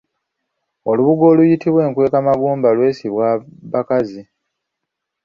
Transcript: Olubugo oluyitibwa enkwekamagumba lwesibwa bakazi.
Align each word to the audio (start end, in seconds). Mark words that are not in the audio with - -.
Olubugo 0.89 1.23
oluyitibwa 1.31 1.81
enkwekamagumba 1.87 2.69
lwesibwa 2.77 3.27
bakazi. 3.73 4.21